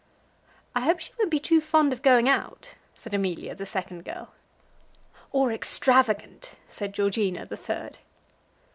"I 0.73 0.79
hope 0.79 0.99
she 0.99 1.11
won't 1.19 1.29
be 1.29 1.39
too 1.39 1.61
fond 1.61 1.93
of 1.93 2.01
going 2.01 2.27
out," 2.27 2.73
said 2.95 3.13
Amelia, 3.13 3.53
the 3.53 3.67
second 3.67 4.03
girl. 4.03 4.31
"Or 5.31 5.51
extravagant," 5.51 6.55
said 6.67 6.91
Georgina, 6.93 7.45
the 7.45 7.55
third. 7.55 7.99